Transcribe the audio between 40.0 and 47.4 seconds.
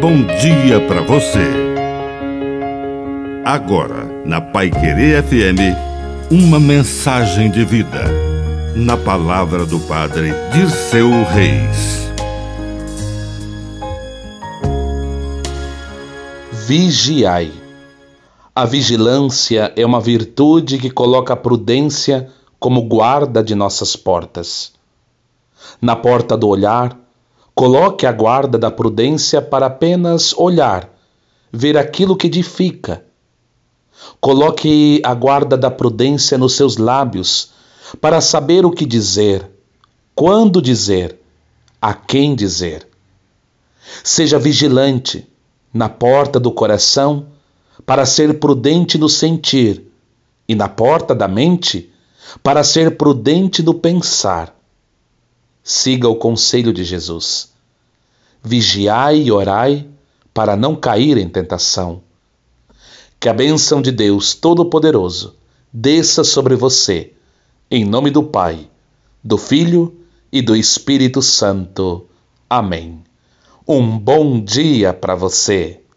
quando dizer, a quem dizer. Seja vigilante na porta do coração,